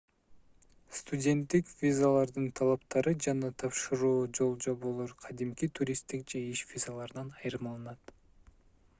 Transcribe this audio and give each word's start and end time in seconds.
студенттик 0.99 1.65
визалардын 1.81 2.47
талаптары 2.59 3.13
жана 3.25 3.51
тапшыруу 3.63 4.13
жол-жоболор 4.37 5.13
кадимки 5.25 5.69
туристтик 5.81 6.25
же 6.33 6.41
иш 6.55 6.63
визаларынан 6.71 7.29
айырмаланат 7.43 8.15